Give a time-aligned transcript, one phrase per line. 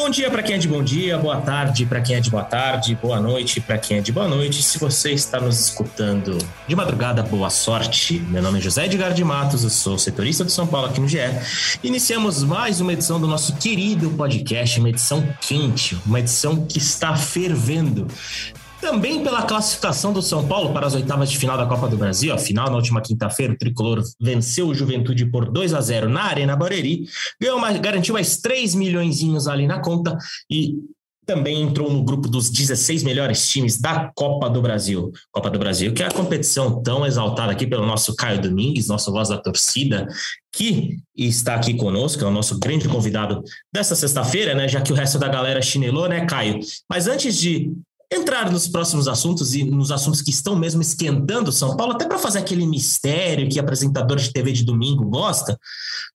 [0.00, 2.42] Bom dia para quem é de bom dia, boa tarde para quem é de boa
[2.42, 4.62] tarde, boa noite para quem é de boa noite.
[4.62, 8.18] Se você está nos escutando de madrugada, boa sorte.
[8.18, 11.06] Meu nome é José Edgar de Matos, eu sou setorista de São Paulo aqui no
[11.06, 11.18] GE.
[11.82, 17.14] Iniciamos mais uma edição do nosso querido podcast, uma edição quente, uma edição que está
[17.14, 18.08] fervendo.
[18.80, 22.32] Também pela classificação do São Paulo para as oitavas de final da Copa do Brasil,
[22.32, 26.22] a final na última quinta-feira, o Tricolor venceu o Juventude por 2 a 0 na
[26.22, 27.04] Arena Barueri,
[27.40, 30.16] ganhou mais, garantiu mais 3 milhões ali na conta
[30.50, 30.76] e
[31.26, 35.12] também entrou no grupo dos 16 melhores times da Copa do Brasil.
[35.30, 39.12] Copa do Brasil, que é a competição tão exaltada aqui pelo nosso Caio Domingues, nosso
[39.12, 40.08] voz da torcida,
[40.52, 44.66] que está aqui conosco, é o nosso grande convidado dessa sexta-feira, né?
[44.66, 46.58] Já que o resto da galera chinelou, né, Caio?
[46.88, 47.70] Mas antes de
[48.12, 52.18] entrar nos próximos assuntos e nos assuntos que estão mesmo esquentando São Paulo, até para
[52.18, 55.58] fazer aquele mistério que apresentador de TV de domingo gosta.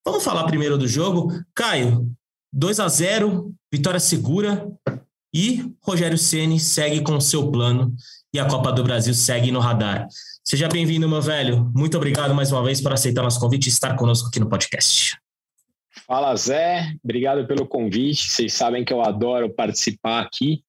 [0.03, 1.31] Vamos falar primeiro do jogo.
[1.55, 2.11] Caio,
[2.51, 4.67] 2 a 0, vitória segura
[5.33, 7.95] e Rogério Ceni segue com o seu plano
[8.33, 10.07] e a Copa do Brasil segue no radar.
[10.43, 11.71] Seja bem-vindo, meu velho.
[11.73, 15.17] Muito obrigado mais uma vez por aceitar nosso convite e estar conosco aqui no podcast.
[16.05, 16.93] Fala, Zé.
[17.03, 18.29] Obrigado pelo convite.
[18.29, 20.63] Vocês sabem que eu adoro participar aqui.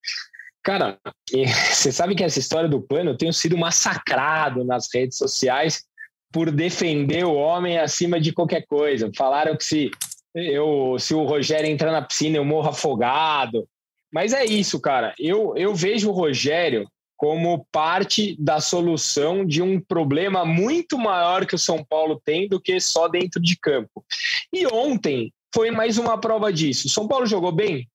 [0.67, 0.99] Cara,
[1.71, 5.85] você sabe que essa história do plano eu tenho sido massacrado nas redes sociais
[6.33, 9.09] por defender o homem acima de qualquer coisa.
[9.17, 9.91] Falaram que se
[10.35, 13.69] eu, se o Rogério entrar na piscina eu morro afogado.
[14.13, 15.15] Mas é isso, cara.
[15.21, 21.55] Eu, eu vejo o Rogério como parte da solução de um problema muito maior que
[21.55, 24.05] o São Paulo tem do que só dentro de campo.
[24.53, 26.89] E ontem foi mais uma prova disso.
[26.89, 27.89] O São Paulo jogou bem?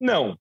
[0.00, 0.38] Não.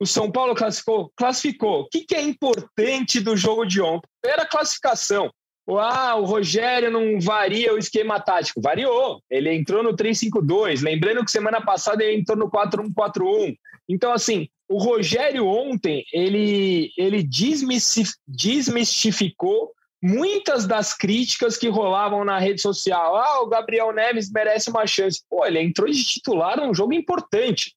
[0.00, 1.12] O São Paulo classificou?
[1.16, 1.80] Classificou.
[1.80, 4.08] O que, que é importante do jogo de ontem?
[4.24, 5.32] Era a classificação.
[5.76, 8.62] Ah, o Rogério não varia o esquema tático.
[8.62, 9.20] Variou.
[9.28, 10.82] Ele entrou no 3-5-2.
[10.82, 13.54] Lembrando que semana passada ele entrou no 4-1-4-1.
[13.88, 22.62] Então, assim, o Rogério ontem, ele, ele desmistificou muitas das críticas que rolavam na rede
[22.62, 23.16] social.
[23.16, 25.22] Ah, o Gabriel Neves merece uma chance.
[25.28, 27.74] Pô, ele entrou de titular num jogo importante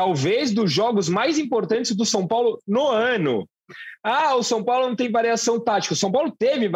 [0.00, 3.46] talvez dos jogos mais importantes do São Paulo no ano.
[4.02, 5.92] Ah, o São Paulo não tem variação tática.
[5.92, 6.70] O São Paulo teve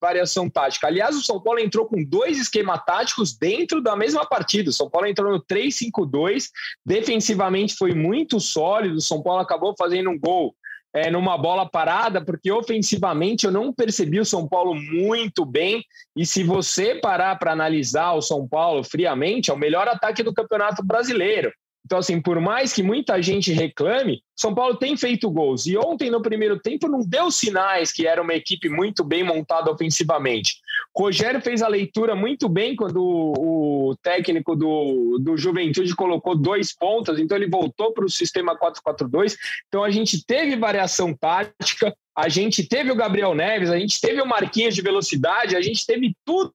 [0.00, 0.86] variação tática.
[0.86, 4.70] Aliás, o São Paulo entrou com dois esquemas táticos dentro da mesma partida.
[4.70, 6.46] O São Paulo entrou no 3-5-2.
[6.82, 8.96] Defensivamente foi muito sólido.
[8.96, 10.56] O São Paulo acabou fazendo um gol
[10.94, 15.84] é, numa bola parada, porque ofensivamente eu não percebi o São Paulo muito bem.
[16.16, 20.32] E se você parar para analisar o São Paulo friamente, é o melhor ataque do
[20.32, 21.52] Campeonato Brasileiro.
[21.86, 25.66] Então, assim, por mais que muita gente reclame, São Paulo tem feito gols.
[25.66, 29.70] E ontem, no primeiro tempo, não deu sinais que era uma equipe muito bem montada
[29.70, 30.56] ofensivamente.
[30.94, 37.20] Rogério fez a leitura muito bem quando o, técnico do, do Juventude colocou dois pontas,
[37.20, 39.36] então ele voltou para o sistema 4-4-2.
[39.68, 44.20] Então, a gente teve variação tática, a gente teve o Gabriel Neves, a gente teve
[44.20, 46.52] o Marquinhos de velocidade, a gente teve tudo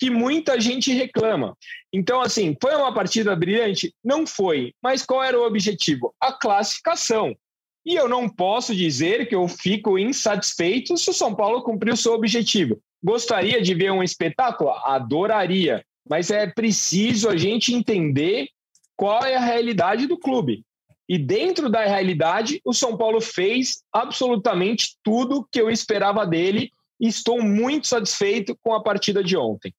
[0.00, 1.54] que muita gente reclama.
[1.92, 3.94] Então, assim, foi uma partida brilhante?
[4.02, 4.72] Não foi.
[4.82, 6.14] Mas qual era o objetivo?
[6.18, 7.36] A classificação.
[7.84, 12.14] E eu não posso dizer que eu fico insatisfeito se o São Paulo cumpriu seu
[12.14, 12.80] objetivo.
[13.02, 14.70] Gostaria de ver um espetáculo?
[14.70, 15.84] Adoraria.
[16.08, 18.48] Mas é preciso a gente entender
[18.96, 20.64] qual é a realidade do clube.
[21.06, 27.08] E dentro da realidade, o São Paulo fez absolutamente tudo que eu esperava dele e
[27.08, 29.74] estou muito satisfeito com a partida de ontem.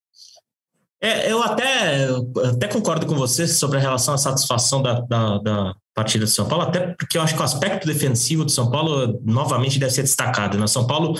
[1.03, 2.07] É, eu até,
[2.47, 6.47] até concordo com você sobre a relação à satisfação da, da, da, partida de São
[6.47, 10.03] Paulo, até porque eu acho que o aspecto defensivo do São Paulo novamente deve ser
[10.03, 10.57] destacado.
[10.57, 10.67] Né?
[10.67, 11.15] São Paulo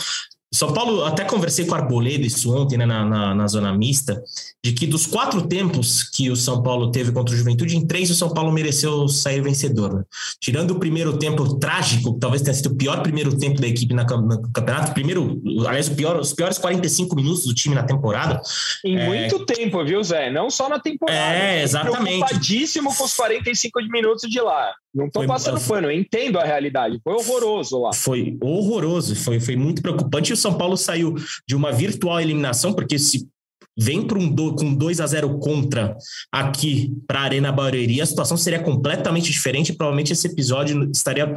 [0.53, 4.22] são Paulo, até conversei com o Arboleda isso ontem, né, na, na, na, zona mista,
[4.62, 8.09] de que dos quatro tempos que o São Paulo teve contra o Juventude, em três
[8.09, 9.93] o São Paulo mereceu sair vencedor.
[9.93, 10.03] Né?
[10.41, 13.93] Tirando o primeiro tempo trágico, que talvez tenha sido o pior primeiro tempo da equipe
[13.93, 18.41] na, no campeonato, primeiro, aliás, o pior, os piores 45 minutos do time na temporada.
[18.84, 19.05] Em é...
[19.08, 20.29] muito tempo, viu, Zé?
[20.29, 21.17] Não só na temporada.
[21.17, 22.26] É, exatamente.
[22.26, 24.73] Preocupadíssimo com os 45 minutos de lá.
[24.93, 26.99] Não estou passando pano, eu entendo a realidade.
[27.02, 27.93] Foi horroroso lá.
[27.93, 30.32] Foi horroroso, foi, foi muito preocupante.
[30.32, 31.16] E o São Paulo saiu
[31.47, 33.28] de uma virtual eliminação, porque se
[33.78, 35.96] vem para um do, com 2 a 0 contra
[36.32, 39.73] aqui para a Arena Barueri, a situação seria completamente diferente.
[39.73, 41.35] Provavelmente esse episódio estaria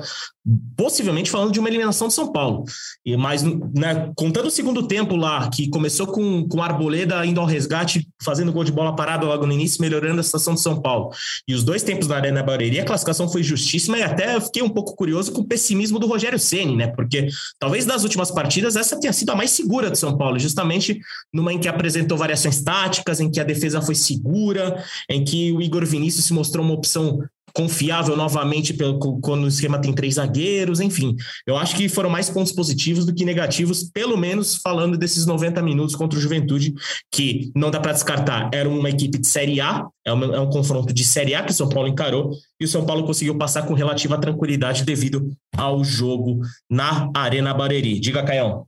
[0.77, 2.65] possivelmente falando de uma eliminação de São Paulo.
[3.05, 7.47] E mas né, contando o segundo tempo lá, que começou com com Arboleda indo ao
[7.47, 11.11] resgate, fazendo gol de bola parada logo no início, melhorando a situação de São Paulo.
[11.49, 14.69] E os dois tempos na Arena Barueri, a classificação foi justíssima e até fiquei um
[14.69, 16.89] pouco curioso com o pessimismo do Rogério Ceni, né?
[16.89, 17.29] Porque
[17.59, 20.99] talvez das últimas partidas essa tenha sido a mais segura de São Paulo, justamente
[21.33, 25.61] numa em que apresentou variações táticas, em que a defesa foi segura, em que o
[25.61, 27.21] Igor Vinícius se mostrou uma opção
[27.55, 31.15] confiável novamente pelo, quando o esquema tem três zagueiros, enfim.
[31.47, 35.63] Eu acho que foram mais pontos positivos do que negativos, pelo menos falando desses 90
[35.63, 36.75] minutos contra o Juventude,
[37.13, 40.51] que não dá para descartar, era uma equipe de Série A, é um, é um
[40.51, 43.63] confronto de Série A que o São Paulo encarou, e o São Paulo conseguiu passar
[43.63, 48.01] com relativa tranquilidade devido ao jogo na Arena Barueri.
[48.01, 48.67] Diga, Caião.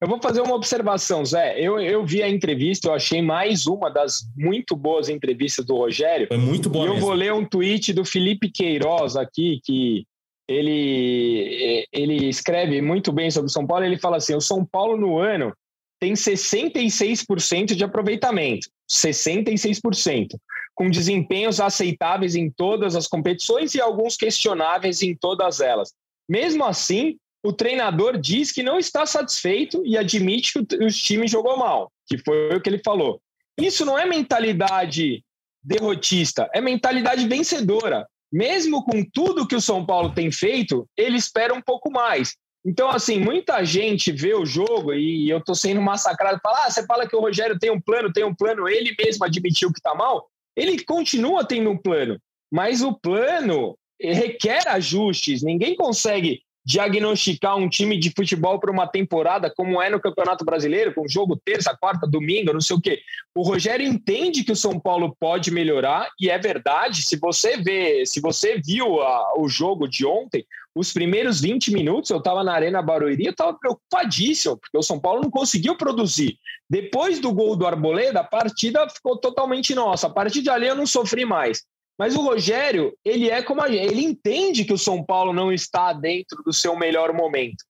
[0.00, 1.58] Eu vou fazer uma observação, Zé.
[1.58, 6.28] Eu, eu vi a entrevista, eu achei mais uma das muito boas entrevistas do Rogério.
[6.28, 6.84] Foi muito boa.
[6.84, 7.06] E eu mesmo.
[7.06, 10.06] vou ler um tweet do Felipe Queiroz aqui, que
[10.46, 13.84] ele, ele escreve muito bem sobre o São Paulo.
[13.84, 15.54] Ele fala assim: o São Paulo no ano
[15.98, 18.68] tem 66% de aproveitamento.
[18.90, 20.36] 66%.
[20.74, 25.94] Com desempenhos aceitáveis em todas as competições e alguns questionáveis em todas elas.
[26.28, 27.16] Mesmo assim,
[27.46, 32.18] o treinador diz que não está satisfeito e admite que o time jogou mal, que
[32.18, 33.20] foi o que ele falou.
[33.58, 35.24] Isso não é mentalidade
[35.62, 38.06] derrotista, é mentalidade vencedora.
[38.32, 42.34] Mesmo com tudo que o São Paulo tem feito, ele espera um pouco mais.
[42.64, 46.40] Então, assim, muita gente vê o jogo e eu tô sendo massacrado.
[46.42, 49.24] Fala, ah, você fala que o Rogério tem um plano, tem um plano, ele mesmo
[49.24, 50.28] admitiu que tá mal.
[50.56, 52.18] Ele continua tendo um plano,
[52.50, 55.42] mas o plano requer ajustes.
[55.42, 60.92] Ninguém consegue diagnosticar um time de futebol para uma temporada, como é no Campeonato Brasileiro,
[60.92, 63.00] com jogo terça, quarta, domingo, não sei o quê.
[63.32, 67.02] O Rogério entende que o São Paulo pode melhorar, e é verdade.
[67.02, 72.10] Se você vê, se você viu a, o jogo de ontem, os primeiros 20 minutos,
[72.10, 76.36] eu estava na Arena Barueri, eu estava preocupadíssimo, porque o São Paulo não conseguiu produzir.
[76.68, 80.08] Depois do gol do Arboleda, a partida ficou totalmente nossa.
[80.08, 81.64] A partir de ali eu não sofri mais.
[81.98, 85.52] Mas o Rogério, ele é como a gente, ele entende que o São Paulo não
[85.52, 87.64] está dentro do seu melhor momento.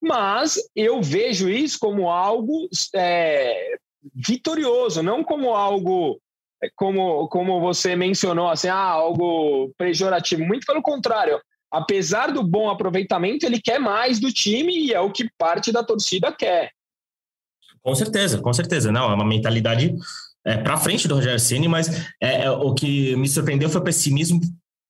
[0.00, 3.76] Mas eu vejo isso como algo é,
[4.14, 6.20] vitorioso, não como algo
[6.62, 10.44] é, como, como você mencionou, assim, ah, algo pejorativo.
[10.44, 11.40] Muito pelo contrário.
[11.70, 15.82] Apesar do bom aproveitamento, ele quer mais do time e é o que parte da
[15.82, 16.70] torcida quer.
[17.80, 18.92] Com certeza, com certeza.
[18.92, 19.92] Não, é uma mentalidade
[20.44, 21.88] é, para frente do Rogério Ceni, mas
[22.20, 24.40] é, é, o que me surpreendeu foi o pessimismo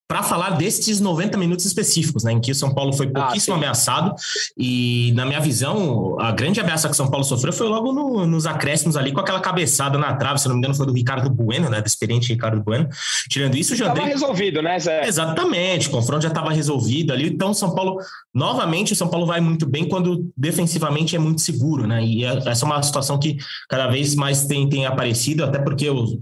[0.08, 3.54] para falar desses 90 minutos específicos, né, em que o São Paulo foi ah, pouquíssimo
[3.54, 4.14] ah, ameaçado
[4.58, 8.26] e na minha visão a grande ameaça que o São Paulo sofreu foi logo no,
[8.26, 11.30] nos acréscimos ali com aquela cabeçada na trave, se não me engano foi do Ricardo
[11.30, 12.88] Bueno, né, do experiente Ricardo Bueno.
[13.28, 15.06] Tirando isso, já estava resolvido, né, Zé?
[15.06, 17.28] Exatamente, o confronto já estava resolvido ali.
[17.28, 17.98] Então o São Paulo
[18.34, 22.04] novamente o São Paulo vai muito bem quando defensivamente é muito seguro, né?
[22.04, 23.36] E é, essa é uma situação que
[23.68, 26.18] cada vez mais tem, tem aparecido, até porque os,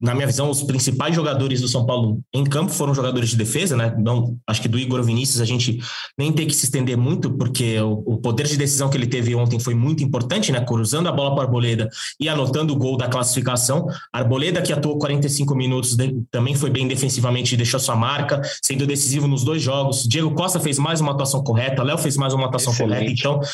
[0.00, 3.36] na minha visão os principais jogadores do São Paulo em campo foram jogadores jogadores de
[3.36, 3.94] defesa, né?
[3.98, 5.78] Não, acho que do Igor Vinícius a gente
[6.16, 9.34] nem tem que se estender muito, porque o, o poder de decisão que ele teve
[9.34, 10.60] ontem foi muito importante, né?
[10.60, 11.88] Cruzando a bola para Arboleda
[12.20, 13.86] e anotando o gol da classificação.
[14.12, 19.26] Arboleda, que atuou 45 minutos, de, também foi bem defensivamente, deixou sua marca, sendo decisivo
[19.26, 20.06] nos dois jogos.
[20.06, 23.22] Diego Costa fez mais uma atuação correta, Léo fez mais uma atuação Excelente.
[23.22, 23.46] correta.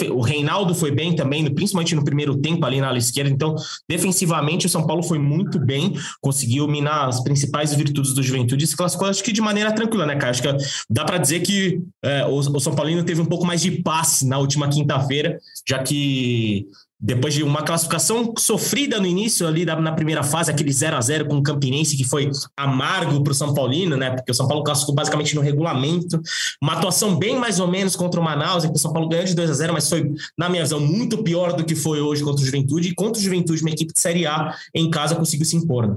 [0.00, 3.30] Então, o Reinaldo foi bem também, principalmente no primeiro tempo ali na ala esquerda.
[3.30, 3.54] Então,
[3.88, 8.66] defensivamente, o São Paulo foi muito bem, conseguiu minar as principais virtudes do Juventude e
[8.66, 10.30] se classificou acho que de maneira tranquila, né, cara?
[10.30, 10.48] Acho que
[10.88, 14.26] dá para dizer que é, o, o, São Paulino teve um pouco mais de passe
[14.26, 16.66] na última quinta-feira, já que
[17.00, 21.26] depois de uma classificação sofrida no início ali na primeira fase, aquele 0 a 0
[21.26, 24.10] com o Campinense que foi amargo para o São Paulino, né?
[24.10, 26.20] Porque o São Paulo classificou basicamente no regulamento.
[26.62, 29.24] Uma atuação bem mais ou menos contra o Manaus, em que o São Paulo ganhou
[29.24, 32.22] de 2 a 0 mas foi, na minha visão, muito pior do que foi hoje
[32.22, 32.88] contra o Juventude.
[32.88, 35.88] E contra o Juventude, uma equipe de Série A em casa conseguiu se impor.
[35.88, 35.96] Né?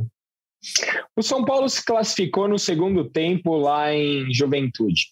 [1.15, 5.07] O São Paulo se classificou no segundo tempo lá em Juventude.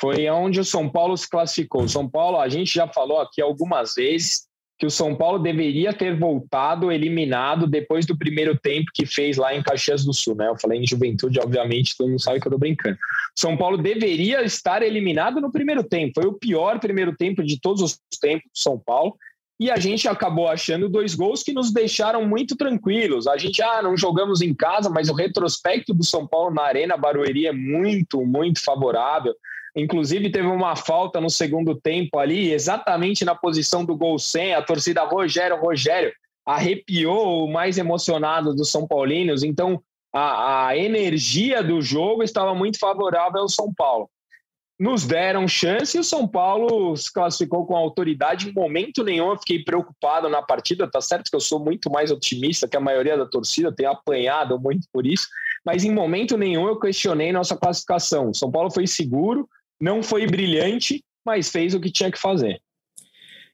[0.00, 1.82] Foi onde o São Paulo se classificou.
[1.82, 4.48] O São Paulo, a gente já falou aqui algumas vezes
[4.78, 9.52] que o São Paulo deveria ter voltado eliminado depois do primeiro tempo que fez lá
[9.52, 10.48] em Caxias do Sul, né?
[10.48, 12.96] Eu falei em Juventude, obviamente, todo mundo sabe que eu tô brincando.
[13.36, 16.20] São Paulo deveria estar eliminado no primeiro tempo.
[16.20, 19.16] Foi o pior primeiro tempo de todos os tempos do São Paulo
[19.60, 23.26] e a gente acabou achando dois gols que nos deixaram muito tranquilos.
[23.26, 26.96] A gente, ah, não jogamos em casa, mas o retrospecto do São Paulo na Arena
[26.96, 29.34] Barueri é muito, muito favorável.
[29.74, 34.62] Inclusive, teve uma falta no segundo tempo ali, exatamente na posição do gol sem, a
[34.62, 36.12] torcida Rogério, Rogério.
[36.46, 39.42] arrepiou o mais emocionado dos São Paulinos.
[39.42, 39.82] Então,
[40.14, 44.08] a, a energia do jogo estava muito favorável ao São Paulo
[44.78, 48.48] nos deram chance e o São Paulo se classificou com autoridade.
[48.48, 50.88] Em momento nenhum eu fiquei preocupado na partida.
[50.88, 54.58] Tá certo que eu sou muito mais otimista que a maioria da torcida, tenho apanhado
[54.60, 55.26] muito por isso,
[55.64, 58.30] mas em momento nenhum eu questionei nossa classificação.
[58.30, 59.48] O São Paulo foi seguro,
[59.80, 62.60] não foi brilhante, mas fez o que tinha que fazer.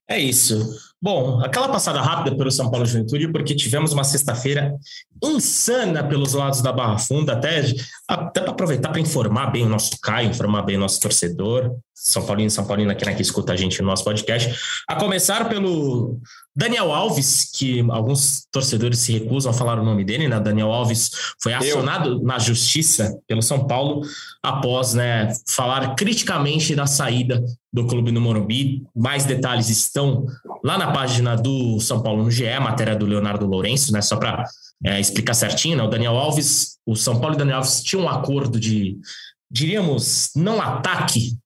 [0.09, 0.79] É isso.
[1.01, 4.75] Bom, aquela passada rápida pelo São Paulo Juventude, porque tivemos uma sexta-feira
[5.23, 7.63] insana pelos lados da Barra Funda, até,
[8.09, 12.27] até para aproveitar para informar bem o nosso Caio, informar bem o nosso torcedor, São
[12.27, 14.53] Paulino e São Paulina, que, né, que escuta a gente no nosso podcast.
[14.89, 16.19] A começar pelo
[16.55, 20.39] Daniel Alves, que alguns torcedores se recusam a falar o nome dele, né?
[20.39, 21.11] Daniel Alves
[21.41, 22.23] foi acionado Eu.
[22.23, 24.03] na justiça pelo São Paulo
[24.43, 28.83] após né, falar criticamente da saída do clube no Morumbi.
[28.95, 30.27] Mais detalhes estão
[30.63, 34.03] lá na página do São Paulo no GE, matéria do Leonardo Lourenço, né?
[34.03, 34.45] Só para
[34.85, 35.83] é, explicar certinho, né?
[35.83, 38.97] O Daniel Alves, o São Paulo e o Daniel Alves tinham um acordo de,
[39.51, 41.37] diríamos, não ataque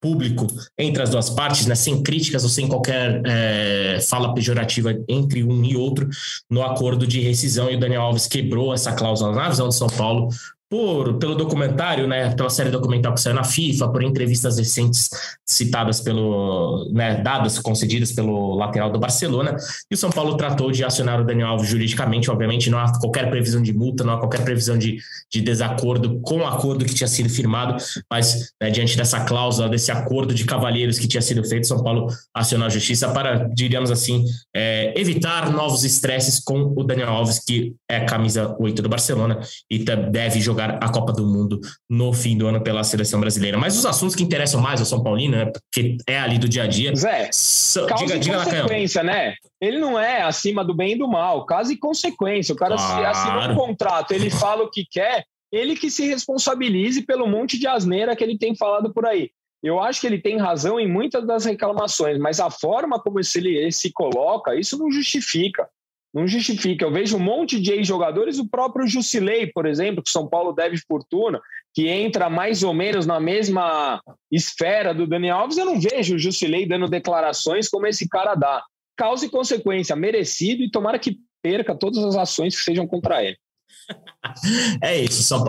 [0.00, 0.46] público
[0.78, 5.64] entre as duas partes, né, sem críticas ou sem qualquer é, fala pejorativa entre um
[5.64, 6.08] e outro,
[6.50, 9.88] no acordo de rescisão, e o Daniel Alves quebrou essa cláusula na visão de São
[9.88, 10.28] Paulo,
[10.68, 15.08] por, pelo documentário, né, pela série documental que saiu na FIFA, por entrevistas recentes
[15.46, 19.56] citadas pelo, né, dadas, concedidas pelo lateral do Barcelona,
[19.90, 23.30] e o São Paulo tratou de acionar o Daniel Alves juridicamente, obviamente não há qualquer
[23.30, 24.98] previsão de multa, não há qualquer previsão de,
[25.30, 27.76] de desacordo com o acordo que tinha sido firmado,
[28.10, 32.08] mas né, diante dessa cláusula, desse acordo de cavalheiros que tinha sido feito, São Paulo
[32.34, 37.74] acionou a justiça para, diríamos assim, é, evitar novos estresses com o Daniel Alves, que
[37.88, 39.40] é camisa 8 do Barcelona
[39.70, 43.58] e deve jogar jogar a Copa do Mundo no fim do ano pela seleção brasileira.
[43.58, 46.62] Mas os assuntos que interessam mais ao São Paulino, né, porque é ali do dia
[46.62, 46.94] a dia.
[46.94, 49.34] Zé, so, causa diga, e diga consequência, né?
[49.60, 52.54] Ele não é acima do bem e do mal, caso e consequência.
[52.54, 53.06] O cara claro.
[53.06, 57.66] assina um contrato, ele fala o que quer, ele que se responsabilize pelo monte de
[57.66, 59.30] asneira que ele tem falado por aí.
[59.62, 63.72] Eu acho que ele tem razão em muitas das reclamações, mas a forma como ele
[63.72, 65.66] se coloca, isso não justifica
[66.14, 66.84] não justifica.
[66.84, 70.78] Eu vejo um monte de ex-jogadores, o próprio Jusilei, por exemplo, que São Paulo deve
[70.78, 71.40] fortuna,
[71.74, 75.58] que entra mais ou menos na mesma esfera do Daniel Alves.
[75.58, 78.62] Eu não vejo o Jusilei dando declarações como esse cara dá.
[78.96, 83.36] Causa e consequência, merecido, e tomara que perca todas as ações que sejam contra ele.
[84.82, 85.44] É isso, só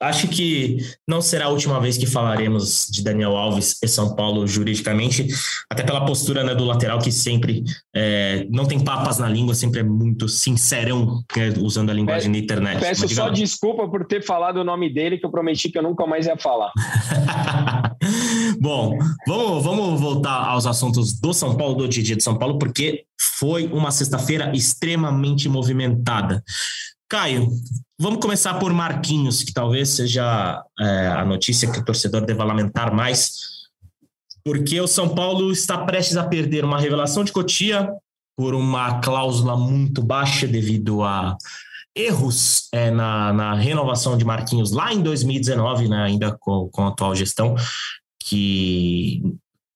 [0.00, 4.46] Acho que não será a última vez que falaremos de Daniel Alves e São Paulo
[4.46, 5.28] juridicamente,
[5.68, 7.62] até pela postura né, do lateral que sempre
[7.94, 12.40] é, não tem papas na língua, sempre é muito sincerão né, usando a linguagem peço,
[12.40, 12.80] da internet.
[12.80, 16.06] Peço só desculpa por ter falado o nome dele, que eu prometi que eu nunca
[16.06, 16.72] mais ia falar.
[18.58, 23.04] Bom, vamos, vamos voltar aos assuntos do São Paulo, do dia de São Paulo, porque
[23.20, 26.42] foi uma sexta-feira extremamente movimentada.
[27.10, 27.48] Caio,
[27.98, 32.94] vamos começar por Marquinhos, que talvez seja é, a notícia que o torcedor deva lamentar
[32.94, 33.32] mais,
[34.44, 37.92] porque o São Paulo está prestes a perder uma revelação de Cotia
[38.36, 41.36] por uma cláusula muito baixa devido a
[41.96, 46.88] erros é, na, na, renovação de Marquinhos lá em 2019, né, ainda com, com a
[46.90, 47.56] atual gestão,
[48.22, 49.20] que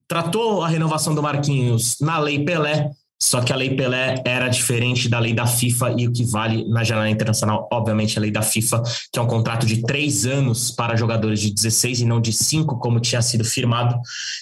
[0.07, 5.09] tratou a renovação do Marquinhos na Lei Pelé só que a Lei Pelé era diferente
[5.09, 8.43] da lei da FIFA e o que vale na janela internacional, obviamente, a lei da
[8.43, 12.33] FIFA, que é um contrato de três anos para jogadores de 16 e não de
[12.33, 13.99] cinco, como tinha sido firmado.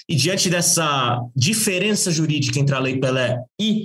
[0.08, 3.84] E diante dessa diferença jurídica entre a Lei Pelé e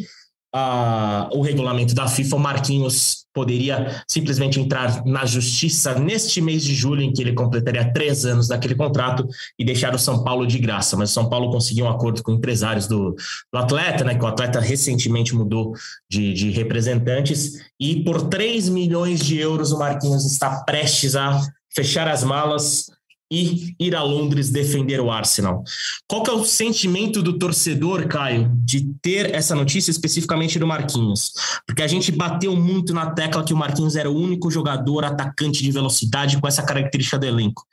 [0.57, 6.73] a, o regulamento da FIFA, o Marquinhos poderia simplesmente entrar na justiça neste mês de
[6.73, 9.27] julho, em que ele completaria três anos daquele contrato
[9.59, 10.97] e deixar o São Paulo de graça.
[10.97, 13.15] Mas o São Paulo conseguiu um acordo com empresários do,
[13.53, 14.15] do atleta, né?
[14.15, 15.73] Que o atleta recentemente mudou
[16.09, 21.39] de, de representantes, e por 3 milhões de euros o Marquinhos está prestes a
[21.75, 22.87] fechar as malas
[23.31, 25.63] e ir a Londres defender o Arsenal.
[26.07, 31.33] Qual que é o sentimento do torcedor, Caio, de ter essa notícia especificamente do Marquinhos?
[31.65, 35.61] Porque a gente bateu muito na tecla que o Marquinhos era o único jogador atacante
[35.61, 37.65] de velocidade com essa característica do elenco.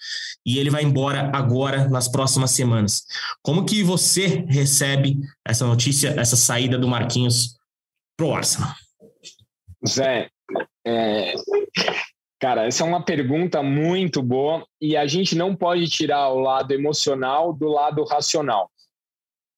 [0.44, 3.04] E ele vai embora agora nas próximas semanas.
[3.42, 7.56] Como que você recebe essa notícia, essa saída do Marquinhos
[8.16, 8.74] pro Arsenal?
[9.86, 10.28] Zé,
[10.86, 11.34] é,
[12.44, 16.74] Cara, essa é uma pergunta muito boa e a gente não pode tirar o lado
[16.74, 18.70] emocional do lado racional.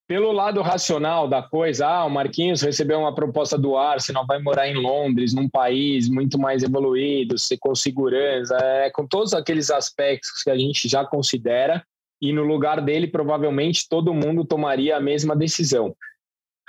[0.07, 4.69] Pelo lado racional da coisa, ah, o Marquinhos recebeu uma proposta do Arsenal, vai morar
[4.69, 10.49] em Londres, num país muito mais evoluído, com segurança, é, com todos aqueles aspectos que
[10.49, 11.85] a gente já considera,
[12.21, 15.93] e no lugar dele, provavelmente todo mundo tomaria a mesma decisão.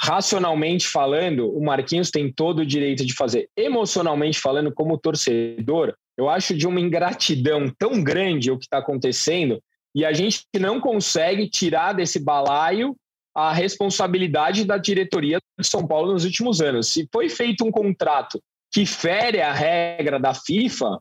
[0.01, 3.49] racionalmente falando, o Marquinhos tem todo o direito de fazer.
[3.57, 9.63] Emocionalmente falando, como torcedor, eu acho de uma ingratidão tão grande o que está acontecendo
[9.95, 12.97] e a gente não consegue tirar desse balaio
[13.35, 16.89] a responsabilidade da diretoria de São Paulo nos últimos anos.
[16.89, 20.99] Se foi feito um contrato que fere a regra da FIFA,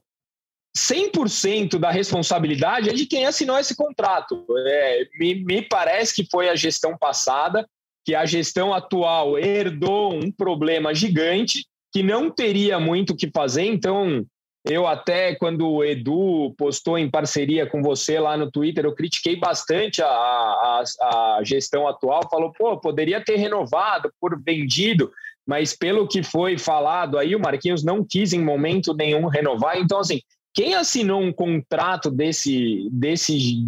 [0.78, 4.46] 100% da responsabilidade é de quem assinou esse contrato.
[4.68, 7.68] É, me, me parece que foi a gestão passada,
[8.06, 13.66] que a gestão atual herdou um problema gigante que não teria muito o que fazer.
[13.66, 14.24] Então,
[14.70, 19.36] eu até, quando o Edu postou em parceria com você lá no Twitter, eu critiquei
[19.36, 22.28] bastante a, a, a gestão atual.
[22.30, 25.12] Falou, pô, poderia ter renovado, por vendido,
[25.46, 29.78] mas pelo que foi falado aí, o Marquinhos não quis em momento nenhum renovar.
[29.78, 30.22] Então, assim,
[30.54, 33.64] quem assinou um contrato desse, desse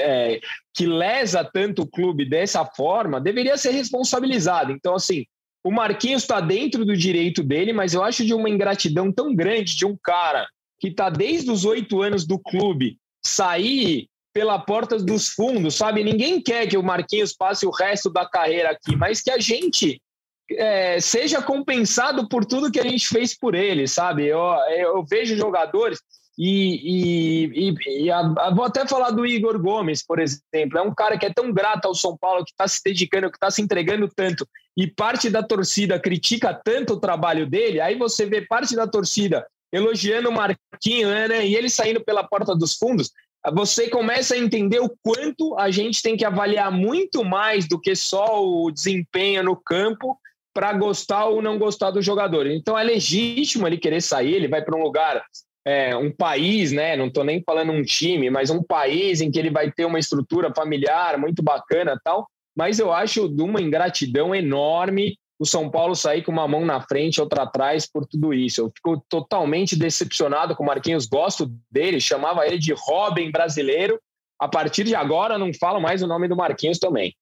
[0.00, 0.40] é,
[0.74, 4.72] que lesa tanto o clube dessa forma, deveria ser responsabilizado.
[4.72, 5.24] Então, assim,
[5.64, 9.74] o Marquinhos está dentro do direito dele, mas eu acho de uma ingratidão tão grande
[9.74, 10.46] de um cara
[10.78, 16.04] que está desde os oito anos do clube sair pela porta dos fundos, sabe?
[16.04, 20.02] Ninguém quer que o Marquinhos passe o resto da carreira aqui, mas que a gente
[20.50, 24.26] é, seja compensado por tudo que a gente fez por ele, sabe?
[24.26, 25.98] Eu, eu vejo jogadores
[26.36, 30.78] e, e, e, a, a, vou até falar do Igor Gomes, por exemplo.
[30.78, 33.36] É um cara que é tão grato ao São Paulo, que está se dedicando, que
[33.36, 37.80] está se entregando tanto, e parte da torcida critica tanto o trabalho dele.
[37.80, 42.22] Aí você vê parte da torcida elogiando o Marquinhos, né, né, e ele saindo pela
[42.22, 43.10] porta dos fundos.
[43.52, 47.94] Você começa a entender o quanto a gente tem que avaliar muito mais do que
[47.94, 50.18] só o desempenho no campo
[50.54, 52.46] para gostar ou não gostar do jogador.
[52.46, 55.22] Então é legítimo ele querer sair, ele vai para um lugar,
[55.64, 56.96] é, um país, né?
[56.96, 59.98] Não estou nem falando um time, mas um país em que ele vai ter uma
[59.98, 62.28] estrutura familiar muito bacana tal.
[62.56, 66.80] Mas eu acho de uma ingratidão enorme o São Paulo sair com uma mão na
[66.80, 68.60] frente, outra atrás por tudo isso.
[68.60, 74.00] Eu fico totalmente decepcionado com o Marquinhos, gosto dele, chamava ele de Robin brasileiro.
[74.38, 77.14] A partir de agora, não falo mais o nome do Marquinhos também.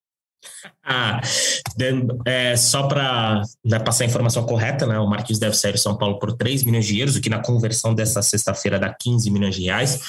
[0.85, 1.21] Ah,
[2.27, 4.99] é, só para né, passar a informação correta, né?
[4.99, 7.39] O Marquinhos deve sair do São Paulo por 3 milhões de euros, o que na
[7.39, 10.01] conversão dessa sexta-feira dá 15 milhões de reais.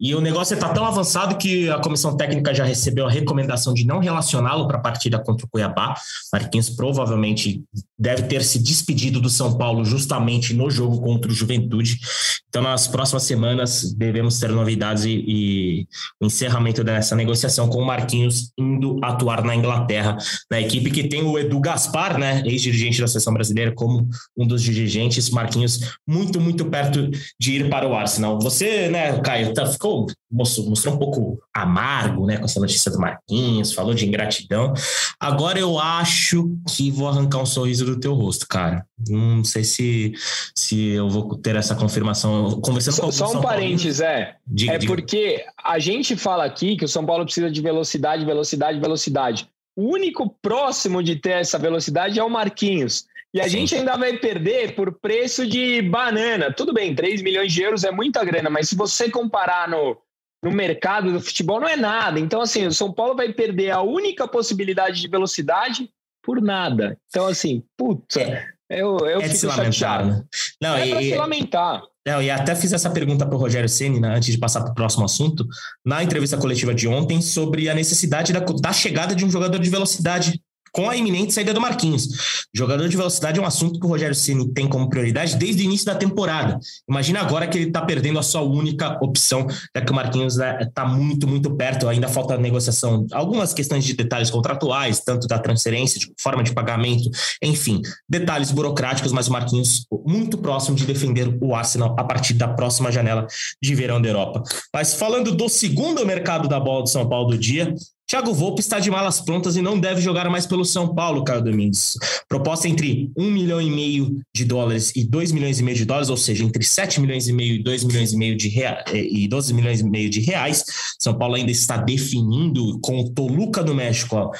[0.00, 3.86] E o negócio está tão avançado que a comissão técnica já recebeu a recomendação de
[3.86, 5.94] não relacioná-lo para a partida contra o Cuiabá.
[6.32, 7.62] Marquinhos provavelmente
[7.98, 12.00] deve ter se despedido do São Paulo justamente no jogo contra o Juventude.
[12.48, 15.88] Então, nas próximas semanas, devemos ter novidades e, e
[16.20, 20.16] o encerramento dessa negociação com o Marquinhos indo atuar na Inglaterra Inglaterra,
[20.50, 24.62] na equipe que tem o Edu Gaspar, né, ex-dirigente da seleção brasileira, como um dos
[24.62, 28.38] dirigentes, Marquinhos, muito, muito perto de ir para o Arsenal.
[28.40, 32.98] Você, né, Caio, tá, ficou, mostrou, mostrou um pouco amargo, né, com essa notícia do
[32.98, 34.72] Marquinhos, falou de ingratidão.
[35.20, 38.84] Agora eu acho que vou arrancar um sorriso do teu rosto, cara.
[39.08, 40.12] Não sei se,
[40.56, 42.60] se eu vou ter essa confirmação.
[42.60, 44.36] Conversando com Só um parênteses, é.
[44.46, 44.92] Diga, é diga.
[44.92, 49.48] porque a gente fala aqui que o São Paulo precisa de velocidade, velocidade, velocidade.
[49.76, 53.06] O único próximo de ter essa velocidade é o Marquinhos.
[53.32, 53.50] E a Sim.
[53.50, 56.52] gente ainda vai perder por preço de banana.
[56.52, 59.96] Tudo bem, 3 milhões de euros é muita grana, mas se você comparar no,
[60.40, 62.20] no mercado do futebol, não é nada.
[62.20, 65.90] Então, assim, o São Paulo vai perder a única possibilidade de velocidade
[66.22, 66.96] por nada.
[67.08, 68.46] Então, assim, puta, é.
[68.70, 70.08] eu, eu é fico chateado.
[70.08, 70.24] Né?
[70.60, 71.82] Não, é e, pra se lamentar.
[72.06, 74.72] Não, e até fiz essa pergunta para o Rogério Ceni né, antes de passar para
[74.72, 75.46] o próximo assunto,
[75.84, 79.70] na entrevista coletiva de ontem, sobre a necessidade da, da chegada de um jogador de
[79.70, 80.42] velocidade
[80.74, 82.08] com a iminente saída do Marquinhos.
[82.52, 85.64] Jogador de velocidade é um assunto que o Rogério Ceni tem como prioridade desde o
[85.64, 86.58] início da temporada.
[86.88, 90.86] Imagina agora que ele está perdendo a sua única opção, já que o Marquinhos está
[90.86, 96.00] né, muito, muito perto, ainda falta negociação, algumas questões de detalhes contratuais, tanto da transferência,
[96.00, 97.08] de forma de pagamento,
[97.40, 102.48] enfim, detalhes burocráticos, mas o Marquinhos muito próximo de defender o Arsenal a partir da
[102.48, 103.28] próxima janela
[103.62, 104.42] de verão da Europa.
[104.72, 107.72] Mas falando do segundo mercado da bola do São Paulo do dia,
[108.14, 111.42] Thiago Volpe está de malas prontas e não deve jogar mais pelo São Paulo, Caio
[111.42, 111.98] Domingos.
[112.28, 116.08] Proposta entre 1 milhão e meio de dólares e 2 milhões e meio de dólares,
[116.08, 119.26] ou seja, entre 7 milhões e meio e 2 milhões e meio de reais, e
[119.26, 120.64] 12 milhões e meio de reais.
[120.96, 124.30] São Paulo ainda está definindo com o Toluca do México ó,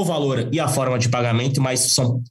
[0.00, 2.22] o valor e a forma de pagamento, mas São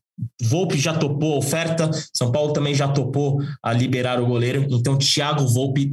[0.41, 4.97] Volpe já topou a oferta, São Paulo também já topou a liberar o goleiro, então
[4.97, 5.91] Thiago Volpe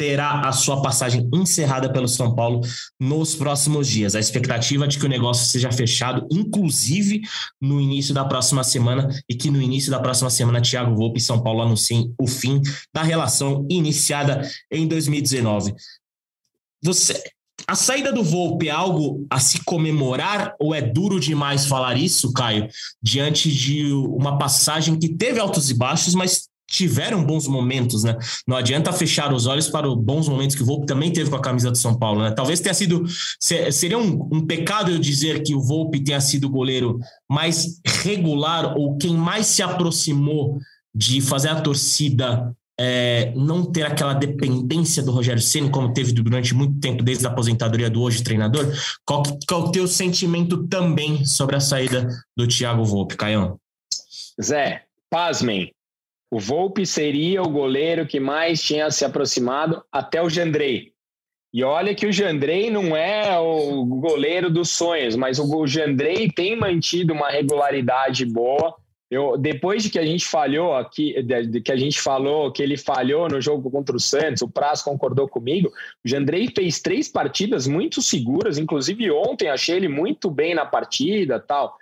[0.00, 2.62] terá a sua passagem encerrada pelo São Paulo
[2.98, 4.14] nos próximos dias.
[4.14, 7.20] A expectativa é de que o negócio seja fechado, inclusive
[7.60, 11.22] no início da próxima semana, e que no início da próxima semana Thiago Volpe e
[11.22, 12.62] São Paulo anunciem o fim
[12.94, 14.40] da relação iniciada
[14.72, 15.74] em 2019.
[16.82, 17.22] Você
[17.66, 22.32] a saída do Volpe é algo a se comemorar ou é duro demais falar isso,
[22.32, 22.68] Caio,
[23.02, 28.16] diante de uma passagem que teve altos e baixos, mas tiveram bons momentos, né?
[28.46, 31.36] Não adianta fechar os olhos para os bons momentos que o Volpe também teve com
[31.36, 32.30] a camisa do São Paulo, né?
[32.30, 33.04] Talvez tenha sido
[33.40, 38.76] seria um, um pecado eu dizer que o Volpe tenha sido o goleiro mais regular
[38.78, 40.58] ou quem mais se aproximou
[40.94, 46.54] de fazer a torcida é, não ter aquela dependência do Rogério Ceni como teve durante
[46.54, 48.72] muito tempo desde a aposentadoria do hoje treinador.
[49.04, 53.58] Qual, qual o teu sentimento também sobre a saída do Thiago Volpe, Caião?
[54.40, 55.72] Zé, pasmem.
[56.30, 60.92] O Volpe seria o goleiro que mais tinha se aproximado até o Jandrei.
[61.52, 66.56] E olha que o Jandrei não é o goleiro dos sonhos, mas o Jandrei tem
[66.56, 68.76] mantido uma regularidade boa
[69.10, 72.62] eu, depois de que a gente falhou aqui, de, de, que a gente falou que
[72.62, 75.68] ele falhou no jogo contra o Santos, o Praz concordou comigo.
[76.04, 81.40] O Jandrei fez três partidas muito seguras, inclusive ontem achei ele muito bem na partida,
[81.40, 81.76] tal.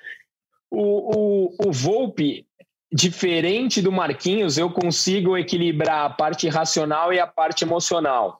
[0.70, 2.46] O, o, o Volpe,
[2.92, 8.38] diferente do Marquinhos, eu consigo equilibrar a parte racional e a parte emocional.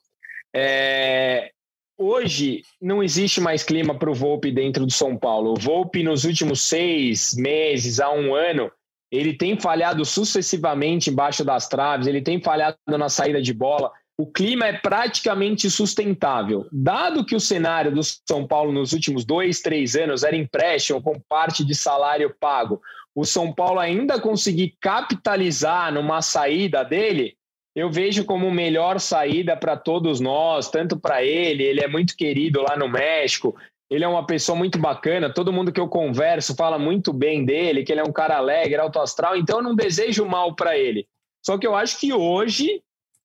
[0.55, 1.51] É,
[1.99, 5.53] hoje não existe mais clima para o Volpe dentro do São Paulo.
[5.53, 8.71] O Volpe, nos últimos seis meses a um ano,
[9.11, 13.91] ele tem falhado sucessivamente embaixo das traves, ele tem falhado na saída de bola.
[14.17, 16.67] O clima é praticamente sustentável.
[16.73, 21.21] Dado que o cenário do São Paulo nos últimos dois, três anos era empréstimo com
[21.29, 22.83] parte de salário pago,
[23.19, 27.35] o São Paulo ainda conseguir capitalizar numa saída dele,
[27.75, 32.63] eu vejo como melhor saída para todos nós, tanto para ele, ele é muito querido
[32.63, 33.57] lá no México,
[33.91, 37.83] ele é uma pessoa muito bacana, todo mundo que eu converso fala muito bem dele,
[37.83, 41.05] que ele é um cara alegre, alto astral, então eu não desejo mal para ele.
[41.45, 42.81] Só que eu acho que hoje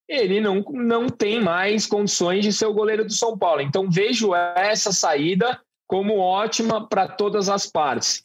[0.08, 3.60] ele não, não tem mais condições de ser o goleiro do São Paulo.
[3.60, 8.24] Então vejo essa saída como ótima para todas as partes.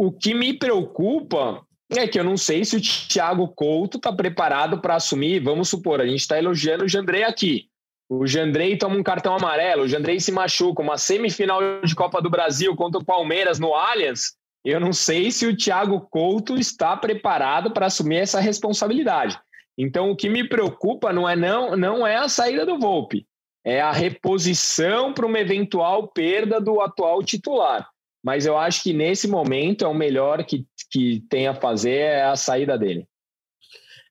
[0.00, 4.80] O que me preocupa é que eu não sei se o Thiago Couto está preparado
[4.80, 5.40] para assumir.
[5.40, 7.66] Vamos supor, a gente está elogiando o Jandrei aqui.
[8.08, 12.30] O Jandrei toma um cartão amarelo, o Jandrei se machuca, uma semifinal de Copa do
[12.30, 14.36] Brasil contra o Palmeiras no Allianz.
[14.64, 19.36] Eu não sei se o Thiago Couto está preparado para assumir essa responsabilidade.
[19.76, 23.26] Então, o que me preocupa não é não, não é a saída do Volpe,
[23.64, 27.88] é a reposição para uma eventual perda do atual titular.
[28.28, 32.24] Mas eu acho que nesse momento é o melhor que, que tem a fazer é
[32.24, 33.06] a saída dele.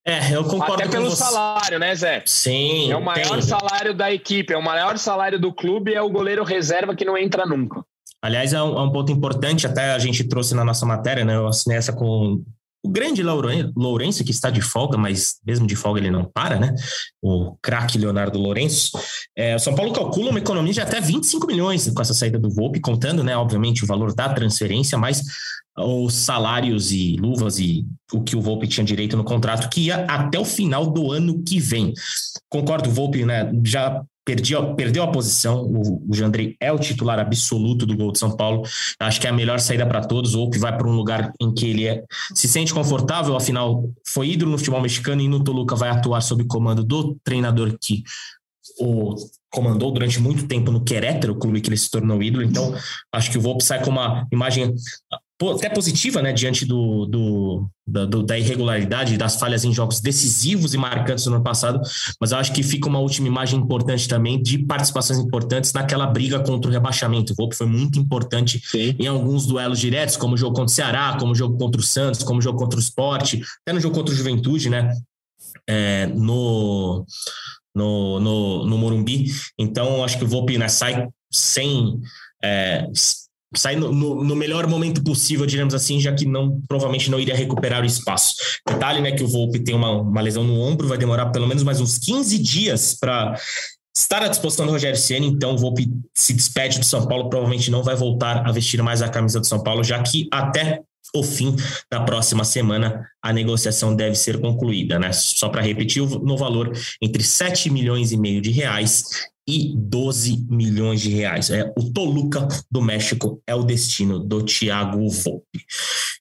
[0.03, 2.23] É, eu concordo Até pelo salário, né, Zé?
[2.25, 2.91] Sim.
[2.91, 3.41] É o maior tem.
[3.43, 7.15] salário da equipe, é o maior salário do clube é o goleiro reserva que não
[7.15, 7.85] entra nunca.
[8.19, 11.35] Aliás, é um, é um ponto importante, até a gente trouxe na nossa matéria, né?
[11.35, 12.43] Eu assinei essa com
[12.83, 16.73] o grande Lourenço, que está de folga, mas mesmo de folga ele não para, né?
[17.21, 18.97] O craque Leonardo Lourenço.
[19.35, 22.49] É, o São Paulo calcula uma economia de até 25 milhões com essa saída do
[22.49, 25.21] Volpe, contando, né, obviamente, o valor da transferência, mas
[25.77, 30.05] os salários e luvas e o que o Volpe tinha direito no contrato, que ia
[30.05, 31.93] até o final do ano que vem.
[32.49, 37.17] Concordo, o Volpe né, já perdeu, perdeu a posição, o, o Jandrei é o titular
[37.17, 38.63] absoluto do gol de São Paulo,
[38.99, 41.53] acho que é a melhor saída para todos, ou que vai para um lugar em
[41.53, 42.03] que ele é,
[42.35, 46.43] se sente confortável, afinal foi ídolo no futebol mexicano e no Toluca vai atuar sob
[46.43, 48.03] comando do treinador que
[48.81, 49.15] o
[49.49, 52.43] comandou durante muito tempo no Querétaro, o clube que ele se tornou ídolo.
[52.43, 52.75] Então,
[53.13, 54.75] acho que o Volpe sai com uma imagem
[55.55, 60.77] até positiva, né, diante do, do, do, da irregularidade, das falhas em jogos decisivos e
[60.77, 61.79] marcantes no ano passado,
[62.19, 66.39] mas eu acho que fica uma última imagem importante também de participações importantes naquela briga
[66.39, 67.33] contra o rebaixamento.
[67.33, 68.95] O Volpe foi muito importante Sim.
[68.97, 71.83] em alguns duelos diretos, como o jogo contra o Ceará, como o jogo contra o
[71.83, 74.91] Santos, como o jogo contra o Sport, até no jogo contra o Juventude, né,
[75.69, 77.05] é, no,
[77.75, 79.31] no, no, no Morumbi.
[79.55, 82.01] Então, acho que o Volpe né, sai sem...
[82.43, 82.87] É,
[83.55, 87.35] sair no, no, no, melhor momento possível, digamos assim, já que não provavelmente não iria
[87.35, 88.35] recuperar o espaço.
[88.67, 91.63] Detalhe, né, que o Volpe tem uma, uma lesão no ombro, vai demorar pelo menos
[91.63, 93.39] mais uns 15 dias para
[93.95, 97.71] estar à disposição do Rogério Ceni, então o Volpe se despede do São Paulo, provavelmente
[97.71, 100.81] não vai voltar a vestir mais a camisa do São Paulo, já que até
[101.15, 101.55] o fim
[101.89, 105.11] da próxima semana a negociação deve ser concluída, né?
[105.13, 109.05] Só para repetir, no valor entre 7 milhões e meio de reais
[109.47, 111.49] e 12 milhões de reais.
[111.49, 115.65] É, o Toluca do México é o destino do Thiago Volpe.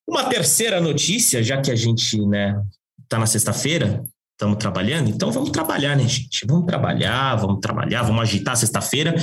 [0.07, 2.63] Uma terceira notícia, já que a gente né,
[3.09, 6.47] tá na sexta-feira, estamos trabalhando, então vamos trabalhar, né, gente?
[6.47, 9.15] Vamos trabalhar, vamos trabalhar, vamos agitar sexta-feira,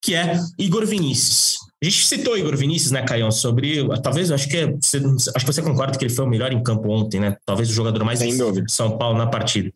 [0.00, 1.58] que é Igor Vinícius.
[1.82, 3.86] A gente citou Igor Vinícius, né, Caião, sobre.
[4.02, 4.98] Talvez, acho que, é, você,
[5.34, 7.36] acho que você concorda que ele foi o melhor em campo ontem, né?
[7.46, 9.72] Talvez o jogador mais de São Paulo na partida.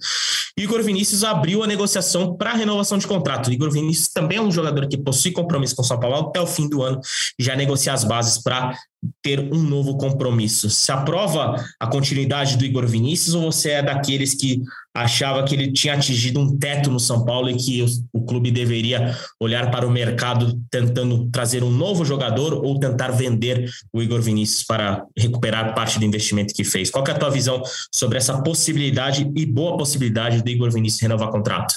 [0.56, 3.50] Igor Vinícius abriu a negociação para renovação de contrato.
[3.50, 6.46] Igor Vinícius também é um jogador que possui compromisso com o São Paulo até o
[6.46, 7.00] fim do ano
[7.38, 8.76] e já negocia as bases para
[9.22, 10.68] ter um novo compromisso.
[10.70, 14.62] Se aprova a continuidade do Igor Vinícius ou você é daqueles que
[14.94, 18.50] achava que ele tinha atingido um teto no São Paulo e que o, o, clube
[18.50, 24.22] deveria olhar para o mercado tentando trazer um novo jogador ou tentar vender o Igor
[24.22, 26.90] Vinícius para recuperar parte do investimento que fez.
[26.90, 27.60] Qual é a tua visão
[27.92, 31.74] sobre essa possibilidade e boa possibilidade do Igor Vinícius renovar contrato?